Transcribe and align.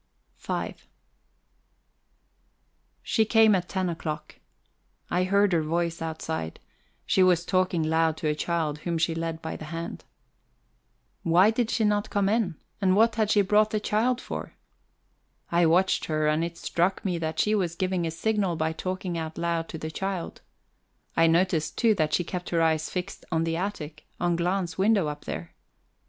V 0.39 0.73
She 3.03 3.23
came 3.23 3.53
at 3.53 3.69
ten 3.69 3.87
o'clock. 3.87 4.39
I 5.11 5.25
heard 5.25 5.53
her 5.53 5.61
voice 5.61 6.01
outside; 6.01 6.59
she 7.05 7.21
was 7.21 7.45
talking 7.45 7.83
loud 7.83 8.17
to 8.17 8.27
a 8.27 8.33
child 8.33 8.79
whom 8.79 8.97
she 8.97 9.13
led 9.13 9.43
by 9.43 9.55
the 9.57 9.65
hand. 9.65 10.05
Why 11.21 11.51
did 11.51 11.69
she 11.69 11.83
not 11.83 12.09
come 12.09 12.29
in, 12.29 12.55
and 12.81 12.95
what 12.95 13.13
had 13.13 13.29
she 13.29 13.43
brought 13.43 13.69
the 13.69 13.79
child 13.79 14.19
for? 14.19 14.53
I 15.51 15.67
watched 15.67 16.05
her, 16.05 16.27
and 16.27 16.43
it 16.43 16.57
struck 16.57 17.05
me 17.05 17.19
that 17.19 17.39
she 17.39 17.53
was 17.53 17.75
giving 17.75 18.07
a 18.07 18.09
signal 18.09 18.55
by 18.55 18.73
talking 18.73 19.19
out 19.19 19.37
loud 19.37 19.69
to 19.69 19.77
the 19.77 19.91
child; 19.91 20.41
I 21.15 21.27
noticed, 21.27 21.77
too, 21.77 21.93
that 21.93 22.15
she 22.15 22.23
kept 22.23 22.49
her 22.49 22.61
eyes 22.63 22.89
fixed 22.89 23.23
on 23.31 23.43
the 23.43 23.55
attic 23.55 24.07
on 24.19 24.35
Glahn's 24.35 24.79
window 24.79 25.09
up 25.09 25.25
there. 25.25 25.53